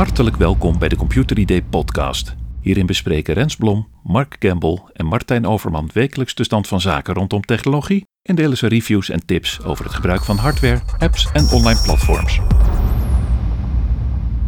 [0.00, 2.34] Hartelijk welkom bij de Computer ID podcast.
[2.60, 7.42] Hierin bespreken Rens Blom, Mark Campbell en Martijn Overman wekelijks de stand van zaken rondom
[7.42, 11.80] technologie en delen ze reviews en tips over het gebruik van hardware, apps en online
[11.80, 12.40] platforms.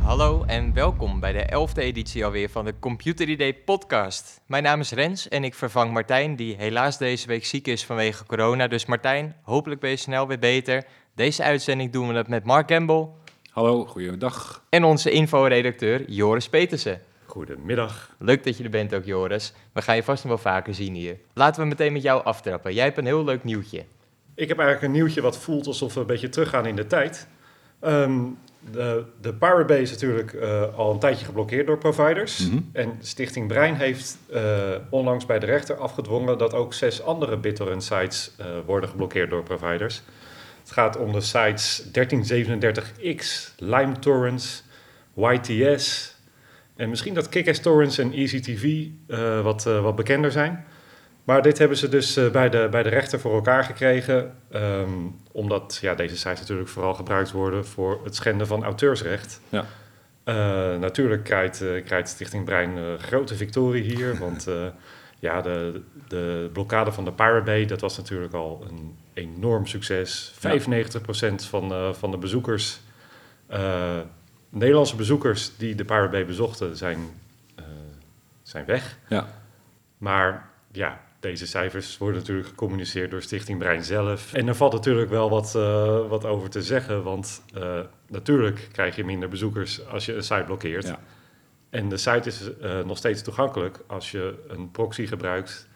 [0.02, 4.40] Hallo en welkom bij de 11e editie alweer van de Computer ID podcast.
[4.46, 8.26] Mijn naam is Rens en ik vervang Martijn, die helaas deze week ziek is vanwege
[8.26, 8.68] corona.
[8.68, 10.84] Dus Martijn, hopelijk ben je snel weer beter.
[11.14, 13.08] Deze uitzending doen we het met Mark Campbell
[13.52, 14.62] Hallo, goeiedag.
[14.68, 17.00] en onze inforedacteur Joris Petersen.
[17.24, 18.10] Goedemiddag.
[18.18, 19.52] Leuk dat je er bent ook, Joris.
[19.72, 21.16] We gaan je vast nog wel vaker zien hier.
[21.34, 22.74] Laten we meteen met jou aftrappen.
[22.74, 23.84] Jij hebt een heel leuk nieuwtje.
[24.34, 27.26] Ik heb eigenlijk een nieuwtje wat voelt alsof we een beetje teruggaan in de tijd.
[27.80, 28.20] Ehm,
[28.70, 32.48] de, de Pirate Bay is natuurlijk eh, al een tijdje geblokkeerd door providers.
[32.48, 32.58] Mhm.
[32.72, 34.42] En Stichting Brein heeft eh,
[34.90, 39.42] onlangs bij de rechter afgedwongen dat ook zes andere BitTorrent sites eh, worden geblokkeerd door
[39.42, 40.02] providers.
[40.72, 44.64] Het gaat om de sites 1337X, Lime Torrents,
[45.14, 46.16] YTS
[46.76, 50.64] en misschien dat Kick-Ass Torrents en EasyTV eh, wat, eh, wat bekender zijn.
[51.24, 54.36] Maar dit hebben ze dus eh, bij, de, bij de rechter voor elkaar gekregen.
[54.50, 54.90] ehm,
[55.32, 59.40] omdat ja, deze sites natuurlijk vooral gebruikt worden voor het schenden van auteursrecht.
[59.48, 59.64] Ja.
[60.78, 64.18] Natuurlijk krijgt, krijgt Stichting Brein een grote victorie hier.
[64.18, 64.46] Want
[65.22, 70.32] ja, de, de blokkade van de Pirate Bay, dat was natuurlijk al een enorm succes.
[70.34, 72.80] 95% van, eh, van de bezoekers,
[73.46, 73.98] eh,
[74.48, 76.98] Nederlandse bezoekers die de Pirate Bay bezochten, zijn,
[77.54, 77.64] eh,
[78.42, 78.98] zijn weg.
[79.08, 79.26] Ja,
[79.98, 84.32] Maar ja, deze cijfers worden natuurlijk gecommuniceerd door Stichting Brein zelf.
[84.32, 85.52] En er valt natuurlijk wel wat,
[86.08, 87.42] wat over te zeggen, want
[88.08, 90.86] natuurlijk krijg je minder bezoekers als je een site blokkeert.
[90.86, 90.98] ja.
[91.72, 95.68] En de site is eh, nog steeds toegankelijk als je een proxy gebruikt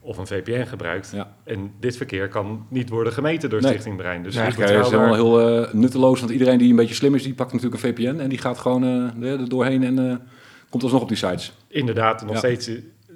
[0.00, 1.10] of een VPN gebruikt.
[1.14, 1.36] Ja.
[1.44, 3.70] En dit verkeer kan niet worden gemeten door Nee.
[3.70, 4.22] Stichting Brein.
[4.22, 7.22] Dus Nee, Eigenlijk is helemaal heel eh, nutteloos, want iedereen die een beetje slim is,
[7.22, 8.84] die pakt natuurlijk een VPN en die gaat gewoon
[9.22, 10.16] eh, er doorheen en eh,
[10.70, 11.52] komt alsnog op die sites.
[11.68, 12.38] Inderdaad, nog Ja.
[12.38, 12.70] steeds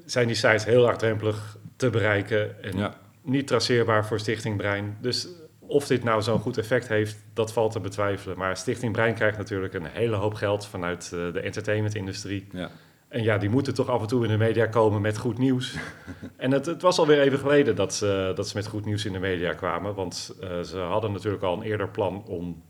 [0.07, 2.95] zijn die sites heel laagdrempelig te bereiken en Ja.
[3.23, 4.97] niet traceerbaar voor Stichting Brein.
[5.01, 5.29] Dus
[5.73, 8.39] of dit nou zo'n goed effect heeft, dat valt te betwijfelen.
[8.39, 12.47] Maar Stichting Brein krijgt natuurlijk een hele hoop geld vanuit eh, de entertainmentindustrie.
[12.53, 12.71] Ja.
[13.09, 15.77] En ja, die moeten toch af en toe in de media komen met goed nieuws.
[16.37, 19.13] en het, het was alweer even geleden dat ze, dat ze met goed nieuws in
[19.13, 19.95] de media kwamen.
[19.95, 22.63] Want eh, ze hadden natuurlijk al een eerder plan om,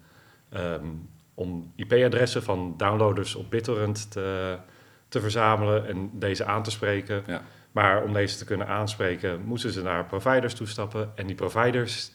[0.50, 0.86] ehm,
[1.34, 4.56] om IP-adressen van downloaders op BitTorrent te,
[5.08, 7.22] te verzamelen en deze aan te spreken.
[7.26, 7.42] Ja.
[7.72, 11.12] Maar om deze te kunnen aanspreken, moesten ze naar providers toestappen.
[11.14, 12.12] En die providers,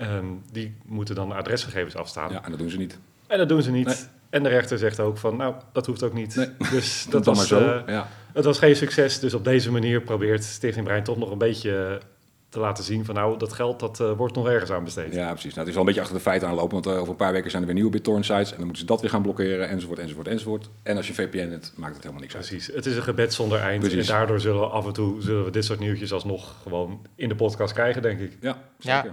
[0.00, 2.32] ehm, die moeten dan adresgegevens afstaan.
[2.32, 2.98] ja, en dat doen ze niet.
[3.26, 3.86] En dat doen ze niet.
[3.86, 3.96] Nee.
[4.30, 6.34] En de rechter zegt ook van, nou, dat hoeft ook niet.
[6.36, 6.48] Nee.
[6.70, 7.58] Dus Dat was, maar zo.
[7.68, 8.08] eh, ja.
[8.32, 9.18] het was geen succes.
[9.18, 12.00] Dus op deze manier probeert Stichting Brein toch nog een beetje
[12.48, 15.14] te laten zien van, nou, dat geld dat eh, wordt nog ergens aan besteed.
[15.14, 15.54] ja, precies.
[15.54, 17.32] Nou, het is wel een beetje achter de feiten aanlopen, want eh, over een paar
[17.32, 19.68] weken zijn er weer nieuwe BitTorrent sites en dan moeten ze dat weer gaan blokkeren,
[19.68, 20.70] enzovoort, enzovoort, enzovoort.
[20.82, 22.46] En als je VPN hebt, maakt het helemaal niks uit.
[22.46, 22.74] Precies.
[22.74, 23.80] Het is een gebed zonder eind.
[23.80, 24.08] Precies.
[24.08, 27.28] En daardoor zullen we af en toe zullen we dit soort nieuwtjes alsnog gewoon in
[27.28, 28.36] de podcast krijgen, denk ik.
[28.40, 29.04] Ja, Ja.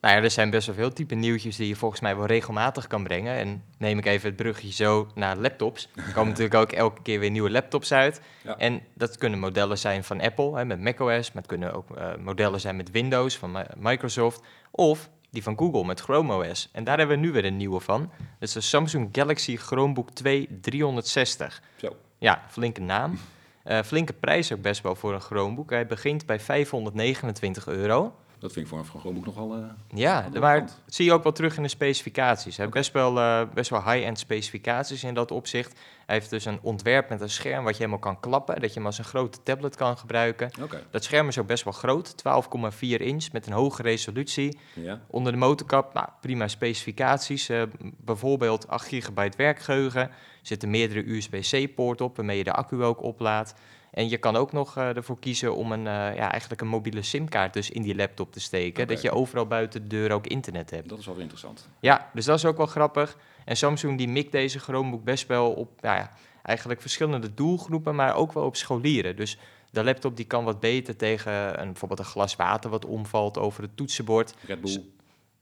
[0.00, 2.86] Nou ja, er zijn best wel veel type nieuwtjes die je volgens mij wel regelmatig
[2.86, 3.34] kan brengen.
[3.36, 5.88] En neem ik even het bruggetje zo naar laptops.
[5.96, 8.20] Er komen natuurlijk ook elke keer weer nieuwe laptops uit.
[8.42, 8.56] Ja.
[8.58, 12.16] En dat kunnen modellen zijn van Apple hè, met macOS, maar het kunnen ook eh,
[12.16, 14.42] modellen zijn met Windows van Mi- Microsoft.
[14.70, 16.68] Of die van Google met Chrome OS.
[16.72, 18.00] En daar hebben we nu weer een nieuwe van.
[18.18, 21.62] Dat is de Samsung Galaxy Chromebook 2 360.
[21.76, 21.96] Zo.
[22.18, 23.18] Ja, flinke naam.
[23.64, 25.70] Eh, flinke prijs ook best wel voor een Chromebook.
[25.70, 28.14] Hij begint bij 529 euro.
[28.38, 29.54] Dat vind ik voor een Chromebook nogal...
[29.54, 29.60] eh,
[29.94, 32.56] Ja, maar dat zie je ook wel terug in de specificaties.
[32.56, 35.78] Hij heeft best wel, eh, best wel high-end specificaties in dat opzicht.
[36.06, 38.60] Hij heeft dus een ontwerp met een scherm wat je helemaal kan klappen.
[38.60, 40.50] Dat je hem als een grote tablet kan gebruiken.
[40.90, 44.58] Dat scherm is ook best wel groot, 12,4 inch met een hoge resolutie.
[44.74, 45.00] ja.
[45.06, 47.48] Onder de motorkap, nou, prima specificaties.
[47.48, 47.62] eh,
[47.96, 50.00] bijvoorbeeld 8 gigabyte werkgeheugen.
[50.02, 50.10] Er
[50.42, 53.54] zitten meerdere USB-C-poort op, waarmee je de accu ook oplaadt.
[53.98, 57.02] En je kan ook nog eh, ervoor kiezen om een, eh, ja, eigenlijk een mobiele
[57.02, 58.86] simkaart dus in die laptop te steken.
[58.86, 60.88] Dat je overal buiten de deur ook internet hebt.
[60.88, 61.68] Dat is wel weer interessant.
[61.80, 63.16] Ja, dus dat is ook wel grappig.
[63.44, 66.10] En Samsung die mikt deze Chromebook best wel op nou ja,
[66.42, 69.16] eigenlijk verschillende doelgroepen, maar ook wel op scholieren.
[69.16, 69.38] Dus
[69.70, 73.62] de laptop die kan wat beter tegen een, bijvoorbeeld een glas water wat omvalt over
[73.62, 74.34] het toetsenbord.
[74.46, 74.84] Red Bull.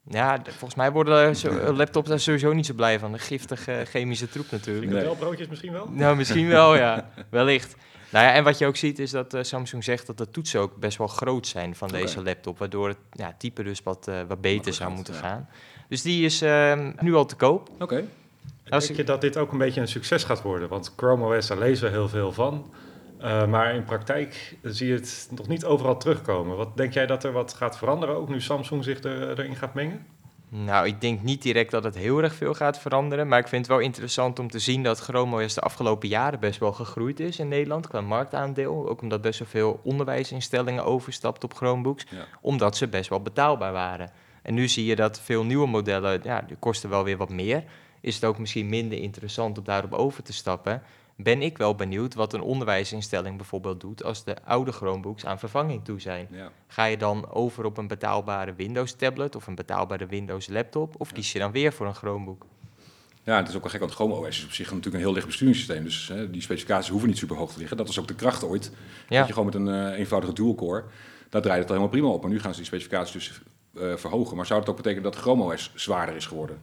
[0.08, 3.12] Ja, volgens mij worden zo, eh, laptops daar sowieso niet zo blij van.
[3.12, 4.92] De giftige chemische troep natuurlijk.
[4.92, 5.04] Nee.
[5.04, 5.88] Wel broodjes misschien wel?
[5.90, 7.10] Nou, misschien wel, ja.
[7.28, 7.76] Wellicht.
[8.10, 10.60] Nou ja, en wat je ook ziet is dat eh, Samsung zegt dat de toetsen
[10.60, 12.58] ook best wel groot zijn van deze laptop.
[12.58, 15.20] Waardoor het ja, type dus wat, eh, wat beter zou moeten ja.
[15.20, 15.48] gaan.
[15.88, 17.70] Dus die is ehm, nu al te koop.
[17.78, 18.04] Oké.
[18.68, 20.68] Als Denk ik- je dat dit ook een beetje een succes gaat worden?
[20.68, 22.72] Want Chrome OS, daar lezen we heel veel van.
[23.18, 26.56] Eh, maar in praktijk zie je het nog niet overal terugkomen.
[26.56, 29.74] Wat denk jij dat er wat gaat veranderen, ook nu Samsung zich er, erin gaat
[29.74, 30.06] mengen?
[30.48, 33.28] Nou, ik denk niet direct dat het heel erg veel gaat veranderen.
[33.28, 36.40] Maar ik vind het wel interessant om te zien dat Chrome OS de afgelopen jaren
[36.40, 38.88] best wel gegroeid is in Nederland qua marktaandeel.
[38.88, 42.06] Ook omdat best wel veel onderwijsinstellingen overstapt op Chromebooks.
[42.10, 42.26] Ja.
[42.40, 44.10] Omdat ze best wel betaalbaar waren.
[44.42, 47.64] En nu zie je dat veel nieuwe modellen, ja, die kosten wel weer wat meer.
[48.00, 50.82] Is het ook misschien minder interessant om daarop over te stappen.
[51.16, 55.84] Ben ik wel benieuwd wat een onderwijsinstelling bijvoorbeeld doet als de oude Chromebooks aan vervanging
[55.84, 56.28] toe zijn.
[56.30, 56.50] Ja.
[56.66, 60.94] Ga je dan over op een betaalbare Windows tablet of een betaalbare Windows laptop?
[60.98, 62.46] Of kies je dan weer voor een Chromebook?
[63.26, 65.12] Ja, het is ook wel gek, want Chrome OS is op zich natuurlijk een heel
[65.12, 65.84] licht besturingssysteem.
[65.84, 67.76] Dus hè, die specificaties hoeven niet super hoog te liggen.
[67.76, 68.70] Dat was ook de kracht ooit.
[69.08, 69.18] Ja.
[69.18, 70.84] Dat je gewoon met een eh, eenvoudige dual-core,
[71.28, 72.22] daar draait het al helemaal prima op.
[72.22, 73.40] Maar nu gaan ze die specificaties dus
[73.82, 74.36] eh, verhogen.
[74.36, 76.58] Maar zou dat ook betekenen dat Chrome OS zwaarder is geworden?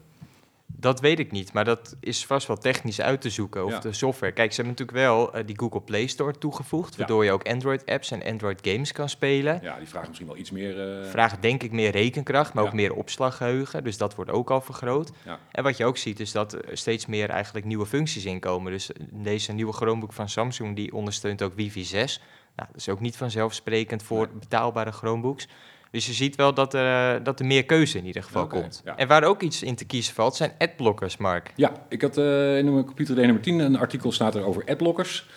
[0.84, 3.66] Dat weet ik niet, maar dat is vast wel technisch uit te zoeken.
[3.66, 3.80] Of Ja.
[3.80, 4.34] de software.
[4.34, 6.98] Kijk, ze hebben natuurlijk wel eh, die Google Play Store toegevoegd, Ja.
[6.98, 9.60] waardoor je ook Android-apps en Android-games kan spelen.
[9.62, 11.02] Ja, die vragen misschien wel iets meer...
[11.02, 12.70] eh, Vraagt denk ik meer rekenkracht, maar Ja.
[12.70, 13.84] ook meer opslaggeheugen.
[13.84, 15.12] Dus dat wordt ook al vergroot.
[15.52, 18.72] En wat je ook ziet is dat er steeds meer eigenlijk nieuwe functies inkomen.
[18.72, 22.22] Dus deze nieuwe Chromebook van Samsung die ondersteunt ook wifi 6.
[22.56, 25.48] Nou, dat is ook niet vanzelfsprekend voor betaalbare Chromebooks.
[25.94, 28.82] Dus je ziet wel dat er, eh, dat er meer keuze in ieder geval komt.
[28.86, 28.98] ja.
[28.98, 31.54] En waar ook iets in te kiezen valt, zijn adblockers, Mark.
[31.56, 35.28] Ja, ik had eh, in mijn computer nummer 10 een artikel staat er over adblockers.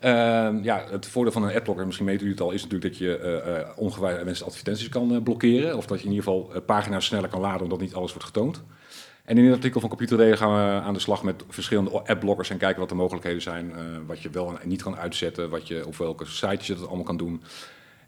[0.00, 2.98] Ehm, ja, het voordeel van een adblocker, misschien weten jullie het al, is natuurlijk dat
[2.98, 5.76] je eh eh, ongewenste advertenties kan blokkeren.
[5.76, 8.62] Of dat je in ieder geval pagina's sneller kan laden omdat niet alles wordt getoond.
[9.24, 12.50] En in het artikel van Computer Day gaan we aan de slag met verschillende adblockers
[12.50, 13.72] en kijken wat de mogelijkheden zijn.
[14.06, 17.04] wat je wel en niet kan uitzetten, wat je, op welke sites je dat allemaal
[17.04, 17.42] kan doen.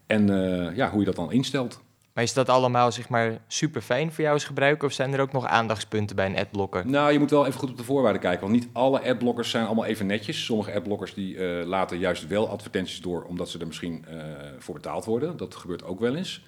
[0.07, 0.27] En
[0.75, 1.83] ja, hoe je dat dan instelt.
[2.15, 4.87] Maar is dat allemaal zeg maar super fijn voor jou als gebruiker?
[4.87, 6.87] Of zijn er ook nog aandachtspunten bij een adblocker?
[6.87, 8.41] Nou, je moet wel even goed op de voorwaarden kijken.
[8.41, 10.45] Want niet alle adblockers zijn allemaal even netjes.
[10.45, 14.17] Sommige adblockers die eh, laten juist wel advertenties door, omdat ze er misschien eh,
[14.59, 15.37] voor betaald worden.
[15.37, 16.43] Dat gebeurt ook wel eens.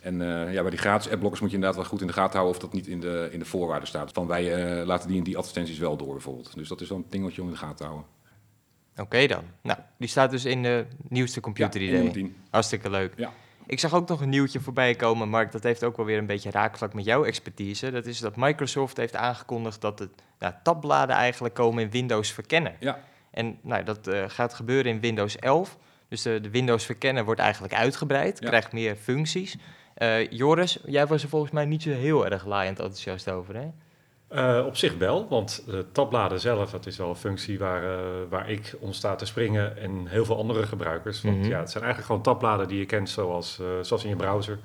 [0.00, 2.38] En eh, ja, bij die gratis adblockers moet je inderdaad wel goed in de gaten
[2.38, 4.12] houden of dat niet in de, in de voorwaarden staat.
[4.12, 6.54] Van wij laten die en die advertenties wel door bijvoorbeeld.
[6.54, 8.06] Dus dat is wel een ding wat je om in de gaten te houden.
[8.96, 9.44] Oké dan.
[9.62, 11.96] Nou, die staat dus in de nieuwste computer Ja, idee.
[11.96, 12.36] nummer 10.
[12.50, 13.12] Hartstikke leuk.
[13.16, 13.32] Ja.
[13.70, 15.52] Ik zag ook nog een nieuwtje voorbij komen, Mark.
[15.52, 17.90] Dat heeft ook wel weer een beetje raakvlak met jouw expertise.
[17.90, 22.74] Dat is dat Microsoft heeft aangekondigd dat het nou, tabbladen eigenlijk komen in Windows Verkennen.
[22.78, 22.98] Ja.
[23.30, 25.78] En nou, dat eh, gaat gebeuren in Windows 11.
[26.08, 28.48] Dus de, de Windows Verkennen wordt eigenlijk uitgebreid, Ja.
[28.48, 29.56] krijgt meer functies.
[29.94, 33.68] Eh, Joris, jij was er volgens mij niet zo heel erg laaiend enthousiast over, hè?
[34.30, 37.98] Eh, op zich wel, want de tabbladen zelf, dat is wel een functie waar, eh,
[38.28, 41.22] waar ik om sta te springen en heel veel andere gebruikers.
[41.22, 41.48] Want Mhm.
[41.48, 44.58] ja, het zijn eigenlijk gewoon tabbladen die je kent zoals, eh, zoals in je browser.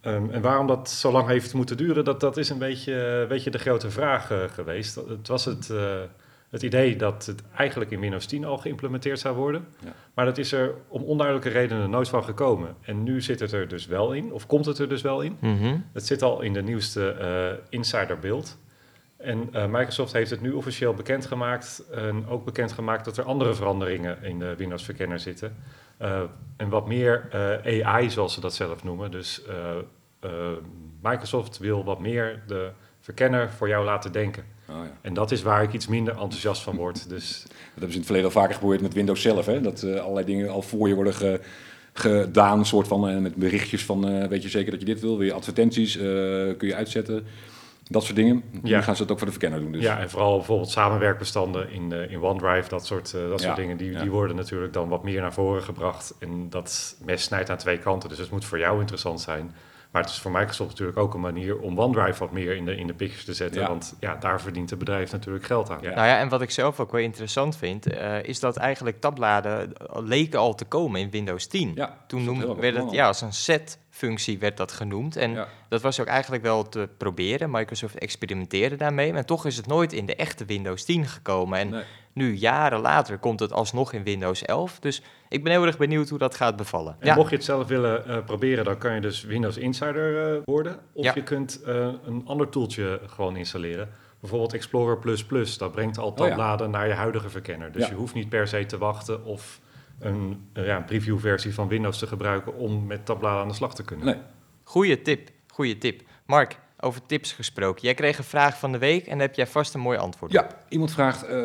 [0.00, 3.50] Ehm, en waarom dat zo lang heeft moeten duren, dat, dat is een beetje, beetje
[3.50, 4.94] de grote vraag geweest.
[4.94, 5.72] Het was het,
[6.50, 9.66] het idee dat het eigenlijk in Windows 10 al geïmplementeerd zou worden.
[9.84, 9.92] Ja.
[10.14, 12.76] Maar dat is er om onduidelijke redenen nooit van gekomen.
[12.80, 15.36] En nu zit het er dus wel in, of komt het er dus wel in.
[15.40, 15.76] Mhm.
[15.92, 18.58] Het zit al in de nieuwste eh insider build.
[19.16, 21.84] En eh, Microsoft heeft het nu officieel bekendgemaakt.
[21.90, 25.56] En ook bekendgemaakt dat er andere veranderingen in de Windows Verkenner zitten.
[25.96, 26.22] Eh,
[26.56, 27.28] en wat meer
[27.84, 29.10] AI, zoals ze dat zelf noemen.
[29.10, 29.42] Dus
[31.02, 32.70] Microsoft wil wat meer de
[33.00, 34.44] verkenner voor jou laten denken.
[34.68, 34.92] Oh, ja.
[35.00, 37.08] En dat is waar ik iets minder enthousiast van word.
[37.08, 39.46] Dus Dat hebben ze in het verleden al vaker geprobeerd met Windows zelf.
[39.46, 39.60] Hè?
[39.60, 41.40] Dat eh, allerlei dingen al voor je worden ge-
[41.92, 42.66] gedaan.
[42.66, 45.16] soort van, eh, met berichtjes van, eh, weet je zeker dat je dit wil?
[45.18, 45.96] Wil je advertenties?
[46.56, 47.26] kun je uitzetten?
[47.88, 48.42] Dat soort dingen.
[48.50, 48.80] Nu Ja.
[48.80, 49.72] gaan ze het ook voor de verkenner doen.
[49.72, 49.82] Dus.
[49.82, 54.00] ja, en vooral bijvoorbeeld samenwerkbestanden in, in OneDrive, dat soort, dat soort dingen, die, ja.
[54.00, 56.14] die worden natuurlijk dan wat meer naar voren gebracht.
[56.18, 59.54] En dat mes snijdt aan twee kanten, dus het moet voor jou interessant zijn.
[59.90, 62.76] Maar het is voor Microsoft natuurlijk ook een manier om OneDrive wat meer in de,
[62.76, 63.60] in de pictures te zetten.
[63.60, 63.68] Ja.
[63.68, 65.78] Want ja, daar verdient het bedrijf natuurlijk geld aan.
[65.82, 65.94] Ja.
[65.94, 69.72] Nou ja, en wat ik zelf ook wel interessant vind, eh, is dat eigenlijk tabbladen
[69.94, 71.72] leken al te komen in Windows 10.
[71.74, 75.16] Ja, Toen stond noem, heel erg werd het ja, als een set-functie werd dat genoemd.
[75.16, 75.48] En Ja.
[75.68, 77.50] dat was ook eigenlijk wel te proberen.
[77.50, 81.58] Microsoft experimenteerde daarmee, maar toch is het nooit in de echte Windows 10 gekomen.
[81.58, 81.82] En Nee.
[82.20, 84.78] Nu, jaren later, komt het alsnog in Windows 11.
[84.80, 86.96] Dus ik ben heel erg benieuwd hoe dat gaat bevallen.
[86.98, 90.40] En mocht je het zelf willen eh, proberen, dan kan je dus Windows Insider eh,
[90.44, 90.78] worden.
[90.92, 91.12] Of Ja.
[91.14, 93.88] je kunt eh, een ander tooltje gewoon installeren.
[94.20, 94.98] Bijvoorbeeld Explorer++.
[95.58, 96.24] Dat brengt al Oh ja.
[96.26, 97.72] tabbladen naar je huidige verkenner.
[97.72, 97.88] Dus Ja.
[97.88, 99.60] je hoeft niet per se te wachten of
[99.98, 103.84] een, ja, een previewversie van Windows te gebruiken om met tabbladen aan de slag te
[103.84, 104.06] kunnen.
[104.06, 104.16] Nee.
[104.64, 106.02] Goeie tip, goeie tip.
[106.26, 107.82] Mark, over tips gesproken.
[107.82, 110.36] Jij kreeg een vraag van de week en daar heb jij vast een mooi antwoord
[110.36, 110.38] op.
[110.38, 111.36] Ja, iemand vraagt, eh,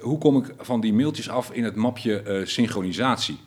[0.00, 3.38] hoe kom ik van die mailtjes af in het mapje eh, synchronisatie?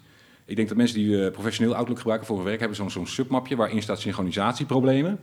[0.45, 3.07] Ik denk dat mensen die eh, professioneel Outlook gebruiken voor hun werk, hebben zo'n zo'n
[3.07, 5.19] submapje waarin staat synchronisatieproblemen.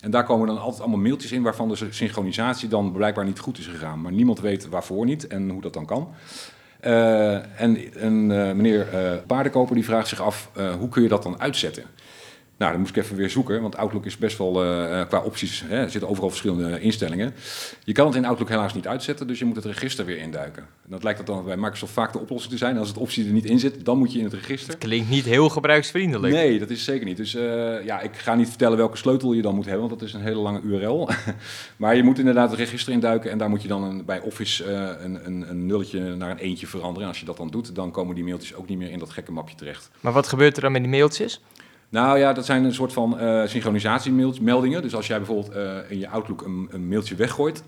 [0.00, 3.58] En daar komen dan altijd allemaal mailtjes in waarvan de synchronisatie dan blijkbaar niet goed
[3.58, 4.00] is gegaan.
[4.00, 6.14] Maar niemand weet waarvoor niet en hoe dat dan kan.
[6.80, 11.40] En een eh, meneer eh, Paardenkoper die vraagt zich af, hoe kun je dat dan
[11.40, 11.84] uitzetten?
[12.60, 15.64] Nou, dan moest ik even weer zoeken, want Outlook is best wel uh, qua opties,
[15.66, 17.34] hè, er zitten overal verschillende instellingen.
[17.84, 20.62] Je kan het in Outlook helaas niet uitzetten, dus je moet het register weer induiken.
[20.62, 22.78] En dat lijkt dat dan bij Microsoft vaak de oplossing te zijn.
[22.78, 24.70] Als het optie er niet in zit, dan moet je in het register.
[24.70, 26.34] Het klinkt niet heel gebruiksvriendelijk.
[26.34, 27.16] Nee, dat is zeker niet.
[27.16, 30.08] Dus uh, ja, ik ga niet vertellen welke sleutel je dan moet hebben, want dat
[30.08, 31.08] is een hele lange URL.
[31.76, 34.64] maar je moet inderdaad het register induiken en daar moet je dan een, bij Office
[34.64, 37.02] uh, een, een, een, nulletje naar een eentje veranderen.
[37.02, 39.10] En als je dat dan doet, dan komen die mailtjes ook niet meer in dat
[39.10, 39.90] gekke mapje terecht.
[40.00, 41.40] Maar wat gebeurt er dan met die mailtjes?
[41.90, 44.82] Nou ja, dat zijn een soort van uh, synchronisatiemeldingen.
[44.82, 47.62] Dus als jij bijvoorbeeld uh, in je Outlook een, een, mailtje weggooit,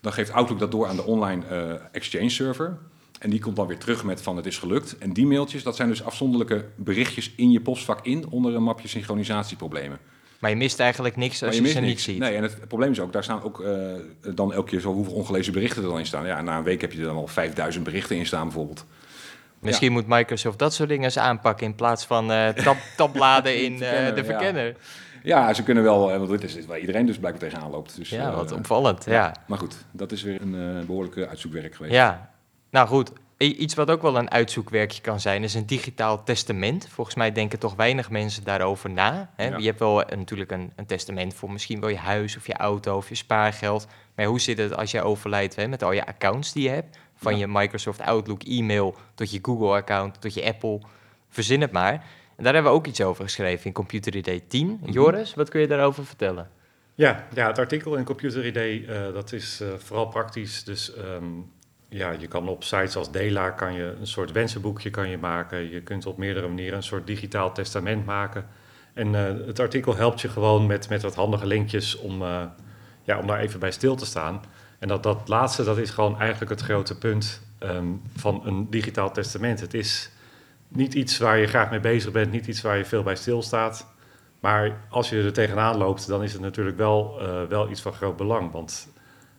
[0.00, 2.78] dan geeft Outlook dat door aan de online uh, Exchange server.
[3.18, 4.98] En die komt dan weer terug met van het is gelukt.
[4.98, 8.88] En die mailtjes, dat zijn dus afzonderlijke berichtjes in je postvak in onder een mapje
[8.88, 9.98] synchronisatieproblemen.
[10.38, 11.86] Maar je mist eigenlijk niks als je, je ze niks.
[11.86, 12.18] niet ziet.
[12.18, 13.64] Nee, en het probleem is ook, daar staan ook
[14.34, 16.26] dan elke keer zo hoeveel ongelezen berichten er dan in staan.
[16.26, 18.84] Ja, na een week heb je er dan al 5000 berichten in staan bijvoorbeeld.
[19.60, 23.72] Misschien moet Microsoft dat soort dingen eens aanpakken in plaats van uh, tab tabbladen in
[23.72, 24.76] uh, de verkenner.
[25.22, 25.54] Ja.
[25.54, 27.96] ze kunnen wel, want dit is waar iedereen dus blijkbaar tegenaan loopt.
[27.96, 29.34] Dus, ja, wat opvallend, ja.
[29.46, 31.94] Maar goed, dat is weer een behoorlijke uitzoekwerk geweest.
[31.94, 32.30] Ja,
[32.70, 33.12] nou goed.
[33.38, 36.88] Iets wat ook wel een uitzoekwerkje kan zijn, is een digitaal testament.
[36.88, 39.30] Volgens mij denken toch weinig mensen daarover na.
[39.34, 39.56] Hè?
[39.56, 42.96] Je hebt wel natuurlijk een, een, testament voor misschien wel je huis of je auto
[42.96, 43.86] of je spaargeld.
[44.14, 46.98] Maar hoe zit het als je overlijdt hè, met al je accounts die je hebt?
[47.16, 50.80] Van je Microsoft Outlook e-mail tot je Google-account, tot je Apple.
[51.28, 52.04] Verzin het maar.
[52.36, 54.78] En daar hebben we ook iets over geschreven in Computer ID 10.
[54.80, 54.90] Mhm.
[54.90, 56.50] Joris, wat kun je daarover vertellen?
[56.94, 60.64] Ja, ja het artikel in Computer ID, uh, dat is uh, vooral praktisch.
[60.64, 61.52] Dus um,
[61.88, 65.70] ja, je kan op sites als Dela kan je een soort wensenboekje kan je maken.
[65.70, 68.46] Je kunt op meerdere manieren een soort digitaal testament maken.
[68.94, 72.22] En uh, het artikel helpt je gewoon met, met wat handige linkjes om,
[73.02, 74.40] ja, om daar even bij stil te staan.
[74.78, 79.12] En dat, dat laatste, dat is gewoon eigenlijk het grote punt um, van een digitaal
[79.12, 79.60] testament.
[79.60, 80.10] Het is
[80.68, 83.86] niet iets waar je graag mee bezig bent, niet iets waar je veel bij stilstaat.
[84.40, 87.92] Maar als je er tegenaan loopt, dan is het natuurlijk wel, uh, wel iets van
[87.92, 88.52] groot belang.
[88.52, 88.88] Want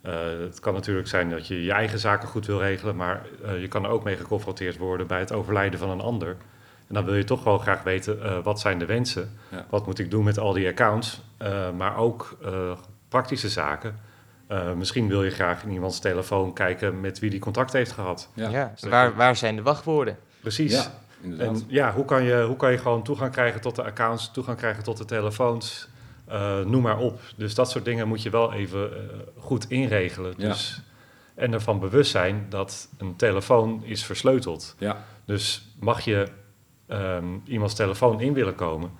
[0.05, 3.61] uh, het kan natuurlijk zijn dat je je eigen zaken goed wil regelen, maar uh,
[3.61, 6.35] je kan er ook mee geconfronteerd worden bij het overlijden van een ander.
[6.87, 9.37] En dan wil je toch wel graag weten, wat zijn de wensen?
[9.51, 9.65] Ja.
[9.69, 11.21] Wat moet ik doen met al die accounts?
[11.75, 12.37] maar ook
[13.09, 13.99] praktische zaken.
[14.51, 18.29] Uh, misschien wil je graag in iemands telefoon kijken met wie die contact heeft gehad.
[18.33, 20.17] Ja, ja dus waar, waar zijn de wachtwoorden?
[20.41, 20.71] Precies.
[20.73, 20.91] Ja,
[21.37, 24.57] en ja, hoe kan, je, hoe kan je gewoon toegang krijgen tot de accounts, toegang
[24.57, 25.87] krijgen tot de telefoons,
[26.29, 27.19] uh, noem maar op.
[27.35, 28.97] Dus dat soort dingen moet je wel even uh,
[29.37, 30.33] goed inregelen.
[30.37, 30.81] Dus,
[31.35, 34.75] en ervan bewust zijn dat een telefoon is versleuteld.
[34.77, 35.03] Ja.
[35.25, 36.27] Dus mag je
[36.87, 38.91] um, iemands telefoon in willen komen,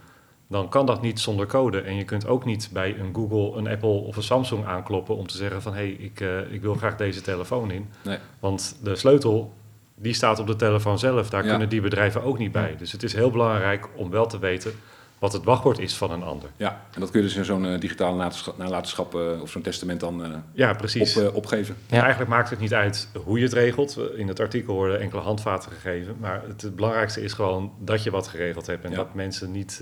[0.48, 1.82] dan kan dat niet zonder code.
[1.82, 5.28] En je kunt ook niet bij een Google, een Apple of een Samsung aankloppen om
[5.28, 7.90] te zeggen van hé, hey, ik, uh, ik wil graag deze telefoon in.
[8.04, 8.18] Nee.
[8.40, 9.54] Want de sleutel,
[9.96, 11.30] die staat op de telefoon zelf.
[11.30, 12.76] Daar kunnen die bedrijven ook niet bij.
[12.78, 14.74] Dus het is heel belangrijk om wel te weten
[15.20, 16.50] wat het wachtwoord is van een ander.
[16.58, 20.00] Ja, en dat kun je dus in zo'n uh, digitale nalatenschap uh, of zo'n testament
[20.00, 21.18] dan uh, ja, precies.
[21.18, 21.76] Op, opgeven.
[21.88, 22.02] Ja.
[22.02, 24.00] Eigenlijk maakt het niet uit hoe je het regelt.
[24.16, 26.16] In het artikel worden enkele handvaten gegeven.
[26.20, 28.84] Maar het, het belangrijkste is gewoon dat je wat geregeld hebt.
[28.84, 28.96] En ja.
[28.96, 29.82] dat mensen niet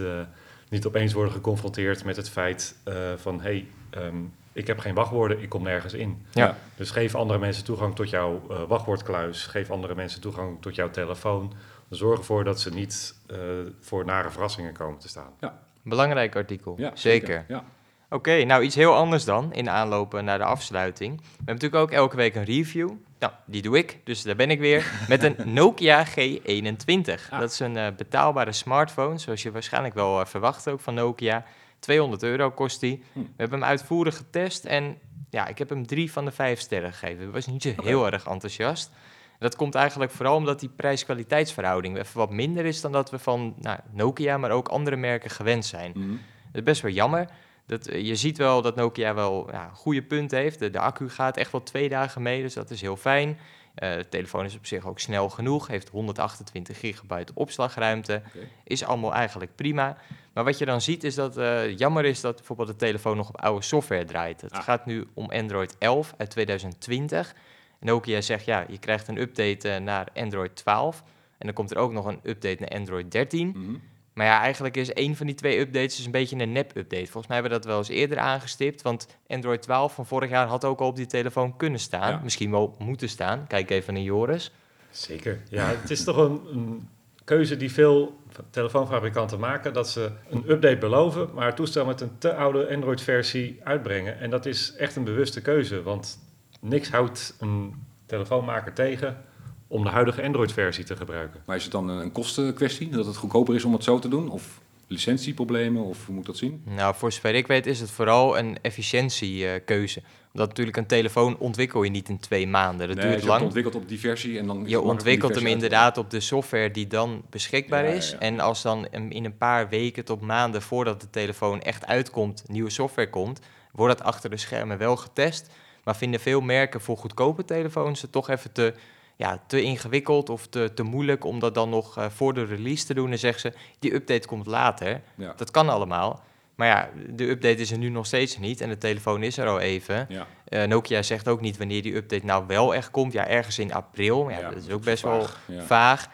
[0.69, 4.93] niet opeens worden geconfronteerd met het feit uh, van hé, hey, um, ik heb geen
[4.93, 6.25] wachtwoorden, ik kom nergens in.
[6.31, 6.57] Ja.
[6.75, 10.89] Dus geef andere mensen toegang tot jouw uh, wachtwoordkluis, geef andere mensen toegang tot jouw
[10.89, 11.53] telefoon.
[11.89, 13.38] Zorg ervoor dat ze niet uh,
[13.79, 15.31] voor nare verrassingen komen te staan.
[15.39, 15.60] Ja.
[15.81, 17.27] Belangrijk artikel, ja, zeker.
[17.27, 17.45] zeker.
[17.48, 17.63] Ja.
[18.10, 21.18] Oké, nou iets heel anders dan in aanlopen naar de afsluiting.
[21.18, 22.90] We hebben natuurlijk ook elke week een review.
[23.20, 24.92] Nou, die doe ik, dus daar ben ik weer.
[25.08, 27.30] Met een Nokia G21.
[27.30, 31.46] Dat is een uh, betaalbare smartphone, zoals je waarschijnlijk wel uh, verwacht ook van Nokia.
[31.80, 33.04] 200 euro kost die.
[33.14, 33.20] Hm.
[33.20, 34.98] We hebben hem uitvoerig getest en
[35.30, 37.26] ja, ik heb hem drie van de vijf sterren gegeven.
[37.26, 38.92] Ik was niet zo heel erg enthousiast.
[39.40, 43.56] Dat komt eigenlijk vooral omdat die prijs-kwaliteitsverhouding even wat minder is dan dat we van
[43.58, 45.92] nou, Nokia, maar ook andere merken gewend zijn.
[45.92, 46.10] Hm.
[46.10, 46.18] Dat
[46.54, 47.28] is best wel jammer.
[47.65, 50.60] Dat, eh, je ziet wel dat Nokia wel ja, goede punten heeft.
[50.60, 53.29] De, de, accu gaat echt wel twee dagen mee, dus dat is heel fijn.
[53.29, 58.22] Uh, de telefoon is op zich ook snel genoeg, heeft 128 gigabyte opslagruimte.
[58.63, 59.98] Is allemaal eigenlijk prima.
[60.34, 63.29] Maar wat je dan ziet is dat uh, jammer is dat bijvoorbeeld de telefoon nog
[63.29, 64.41] op oude software draait.
[64.41, 64.63] Het ah.
[64.63, 67.36] gaat nu om Android 11 uit 2020.
[67.79, 71.03] Nokia zegt ja, je krijgt een update naar Android 12.
[71.38, 73.81] En dan komt er ook nog een update naar Android 13.
[74.15, 77.12] Maar ja, eigenlijk is één van die twee updates dus een beetje een nep-update.
[77.12, 78.81] Volgens mij hebben we dat wel eens eerder aangestipt.
[78.81, 82.19] Want Android 12 van vorig jaar had ook al op die telefoon kunnen staan.
[82.24, 83.48] Misschien wel moeten staan.
[83.48, 84.51] Kijk even naar Joris.
[84.89, 85.41] Zeker.
[85.50, 86.89] Ja, het is toch een, een
[87.24, 88.19] keuze die veel
[88.50, 89.74] telefoonfabrikanten maken.
[89.74, 94.19] Dat ze een update beloven, maar het toestel met een te oude Android-versie uitbrengen.
[94.19, 95.84] En dat is echt een bewuste keuze.
[95.84, 96.19] Want
[96.62, 97.74] niks houdt een
[98.05, 99.24] telefoonmaker tegen
[99.67, 101.41] om de huidige Android-versie te gebruiken.
[101.45, 104.29] Maar is het dan een kostenkwestie, dat het goedkoper is om het zo te doen?
[104.29, 104.60] Of?
[104.88, 106.62] licentieproblemen of hoe moet ik dat zien?
[106.65, 110.01] Nou, voor zover ik weet is het vooral een efficiëntiekeuze.
[110.34, 112.88] Omdat natuurlijk een telefoon ontwikkel je niet in twee maanden.
[112.88, 113.41] Dat nee, duurt je lang.
[113.43, 114.63] ontwikkeld op diversie en dan...
[114.63, 118.12] is Je ontwikkelt hem inderdaad op de software die dan beschikbaar Ja, is.
[118.12, 118.19] ja.
[118.19, 122.69] En als dan in een paar weken tot maanden voordat de telefoon echt uitkomt, nieuwe
[122.69, 123.39] software komt,
[123.72, 125.50] wordt dat achter de schermen wel getest.
[125.84, 128.74] Maar vinden veel merken voor goedkope telefoons het toch even te,
[129.15, 132.86] ja, te ingewikkeld of te, te moeilijk om dat dan nog eh, voor de release
[132.86, 133.12] te doen.
[133.12, 135.01] En zeggen ze, die update komt later.
[135.15, 135.34] Ja.
[135.36, 136.24] Dat kan allemaal.
[136.55, 139.48] Maar ja, de update is er nu nog steeds niet en de telefoon is er
[139.48, 140.05] al even.
[140.10, 140.27] Ja.
[140.45, 143.13] Eh, Nokia zegt ook niet wanneer die update nou wel echt komt.
[143.13, 144.29] Ja, ergens in april.
[144.29, 145.25] Ja, Ja, dat is ook best wel
[145.60, 146.07] vaag.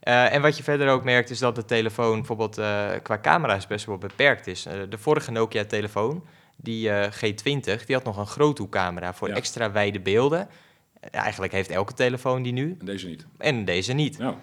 [0.00, 2.54] Eh, en wat je verder ook merkt is dat de telefoon bijvoorbeeld
[3.02, 4.62] qua camera's best wel beperkt is.
[4.88, 6.24] De vorige Nokia-telefoon,
[6.56, 10.48] die eh, G20, die had nog een groothoekcamera voor extra wijde beelden.
[11.10, 13.26] Eigenlijk heeft elke telefoon die nu En deze niet.
[13.38, 14.18] en deze niet.
[14.18, 14.34] Nou,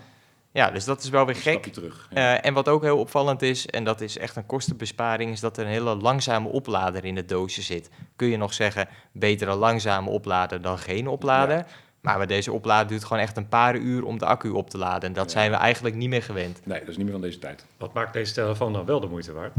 [0.54, 1.66] Ja, dus dat is wel weer gek.
[1.66, 2.08] terug.
[2.14, 2.38] Ja.
[2.38, 5.58] Eh, en wat ook heel opvallend is, en dat is echt een kostenbesparing, is dat
[5.58, 7.90] er een hele langzame oplader in het doosje zit.
[8.16, 11.66] Kun je nog zeggen, beter een langzame oplader dan geen oplader.
[12.02, 14.78] Maar bij deze oplader duurt gewoon echt een paar uur om de accu op te
[14.78, 15.02] laden.
[15.10, 15.32] En dat Ja.
[15.32, 16.66] zijn we eigenlijk niet meer gewend.
[16.66, 17.66] Nee, dat is niet meer van deze tijd.
[17.78, 19.54] Wat maakt deze telefoon dan wel de moeite waard?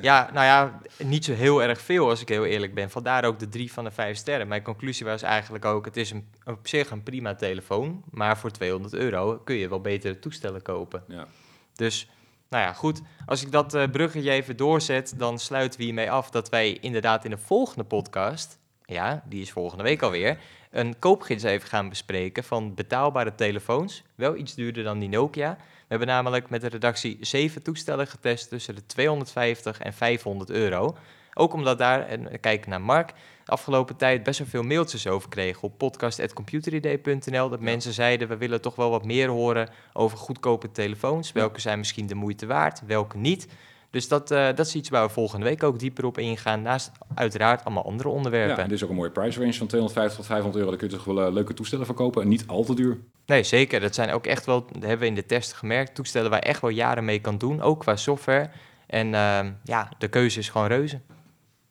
[0.00, 2.90] Ja, nou ja, niet zo heel erg veel als ik heel eerlijk ben.
[2.90, 4.48] Vandaar ook de drie van de vijf sterren.
[4.48, 8.02] Mijn conclusie was eigenlijk ook, het is een, op zich een prima telefoon.
[8.10, 11.02] Maar voor 200 euro kun je wel betere toestellen kopen.
[11.08, 11.26] Ja.
[11.74, 12.10] Dus,
[12.48, 13.00] nou ja, goed.
[13.26, 17.24] Als ik dat eh, bruggetje even doorzet, dan sluiten we hiermee af dat wij inderdaad
[17.24, 20.38] in de volgende podcast, ja, die is volgende week alweer,
[20.70, 24.02] een koopgids even gaan bespreken van betaalbare telefoons.
[24.14, 25.56] Wel iets duurder dan die Nokia.
[25.58, 30.96] We hebben namelijk met de redactie zeven toestellen getest tussen de 250 en 500 euro.
[31.34, 33.12] Ook omdat daar, en we kijken naar Mark,
[33.44, 37.48] de afgelopen tijd best wel veel mailtjes over kregen op podcast.computeridee.nl.
[37.48, 41.32] Dat mensen zeiden, we willen toch wel wat meer horen over goedkope telefoons.
[41.32, 43.48] Welke zijn misschien de moeite waard, welke niet.
[43.96, 46.62] Dus dat, eh, dat is iets waar we volgende week ook dieper op ingaan.
[46.62, 48.56] Naast uiteraard allemaal andere Ja, onderwerpen.
[48.62, 50.70] en dit is ook een mooie price range van 250 tot 500 euro.
[50.70, 52.98] Daar kun je toch wel eh, leuke toestellen verkopen en niet al te duur.
[53.26, 53.80] Nee, zeker.
[53.80, 56.46] Dat zijn ook echt wel, dat hebben we in de test gemerkt, toestellen waar je
[56.46, 58.48] echt wel jaren mee kan doen, ook qua software.
[58.86, 61.00] En ehm, ja, de keuze is gewoon reuze.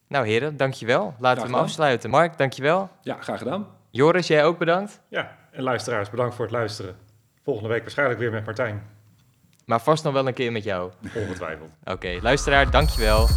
[0.08, 1.04] Nou heren, dankjewel.
[1.04, 1.62] Laten we hem gedaan.
[1.62, 2.10] afsluiten.
[2.10, 2.90] Mark, dankjewel.
[3.02, 3.68] Ja, graag gedaan.
[3.90, 5.02] Joris, jij ook bedankt.
[5.08, 6.96] Ja, en luisteraars, bedankt voor het luisteren.
[7.44, 8.84] Volgende week waarschijnlijk weer met Martijn.
[9.66, 10.92] Maar vast nog wel een keer met jou.
[11.16, 11.70] Ongetwijfeld.
[11.84, 13.28] Oké, luisteraar, dankjewel.